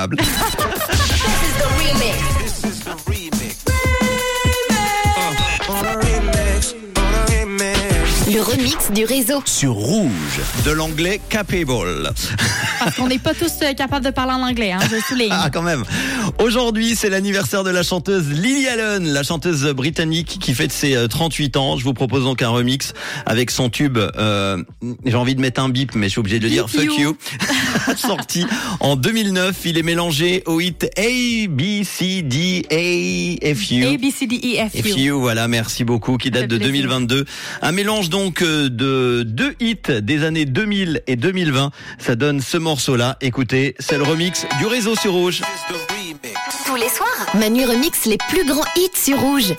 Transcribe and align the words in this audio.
Ah, 0.00 0.06
Le 8.38 8.44
remix 8.44 8.92
du 8.92 9.04
réseau. 9.04 9.42
Sur 9.46 9.72
rouge, 9.72 10.40
de 10.64 10.70
l'anglais 10.70 11.20
capable. 11.28 12.12
Parce 12.78 12.94
qu'on 12.94 13.08
n'est 13.08 13.18
pas 13.18 13.34
tous 13.34 13.50
euh, 13.62 13.72
capables 13.72 14.04
de 14.04 14.12
parler 14.12 14.32
en 14.32 14.46
anglais, 14.46 14.70
hein, 14.70 14.78
je 14.88 15.00
souligne. 15.00 15.32
Ah, 15.32 15.50
quand 15.52 15.62
même. 15.62 15.82
Aujourd'hui, 16.38 16.94
c'est 16.94 17.08
l'anniversaire 17.10 17.64
de 17.64 17.70
la 17.70 17.82
chanteuse 17.82 18.28
Lily 18.28 18.68
Allen, 18.68 19.08
la 19.08 19.24
chanteuse 19.24 19.64
britannique 19.72 20.38
qui 20.40 20.54
fête 20.54 20.70
ses 20.70 20.94
euh, 20.94 21.08
38 21.08 21.56
ans. 21.56 21.78
Je 21.78 21.82
vous 21.82 21.94
propose 21.94 22.22
donc 22.22 22.40
un 22.40 22.50
remix 22.50 22.92
avec 23.26 23.50
son 23.50 23.70
tube, 23.70 23.98
euh, 23.98 24.62
j'ai 25.04 25.16
envie 25.16 25.34
de 25.34 25.40
mettre 25.40 25.60
un 25.60 25.68
bip, 25.68 25.96
mais 25.96 26.06
je 26.06 26.12
suis 26.12 26.20
obligé 26.20 26.38
de 26.38 26.44
le 26.44 26.50
dire, 26.50 26.70
fuck 26.70 26.96
you. 26.96 27.16
Sorti 27.96 28.46
en 28.78 28.94
2009, 28.94 29.56
il 29.64 29.78
est 29.78 29.82
mélangé 29.82 30.44
au 30.46 30.60
hit 30.60 30.84
A, 30.96 31.48
B, 31.48 31.82
C, 31.82 32.22
D, 32.22 32.64
A, 32.70 33.54
F, 33.54 33.70
U. 33.72 33.84
A, 33.84 33.96
B, 33.96 34.12
C, 34.16 34.26
D, 34.28 34.36
E, 34.36 34.68
F, 34.68 34.74
U. 34.86 34.92
F, 34.92 34.96
U, 34.96 35.10
voilà, 35.10 35.48
merci 35.48 35.82
beaucoup, 35.82 36.18
qui 36.18 36.30
date 36.30 36.46
de 36.46 36.58
2022. 36.58 37.24
Un 37.62 37.72
mélange 37.72 38.10
donc 38.10 38.27
donc 38.28 38.42
euh, 38.42 38.68
de 38.68 39.22
deux 39.22 39.54
hits 39.58 40.02
des 40.02 40.22
années 40.22 40.44
2000 40.44 41.02
et 41.06 41.16
2020. 41.16 41.70
Ça 41.98 42.14
donne 42.14 42.42
ce 42.42 42.58
morceau-là. 42.58 43.16
Écoutez, 43.22 43.74
c'est 43.78 43.96
le 43.96 44.02
remix 44.02 44.44
du 44.58 44.66
réseau 44.66 44.94
sur 44.96 45.12
Rouge. 45.12 45.40
Tous 46.66 46.74
les 46.74 46.90
soirs, 46.90 47.26
Manu 47.34 47.64
remix 47.64 48.04
les 48.04 48.18
plus 48.28 48.44
grands 48.44 48.66
hits 48.76 48.90
sur 48.94 49.18
Rouge. 49.18 49.54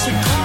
Chicago. 0.00 0.39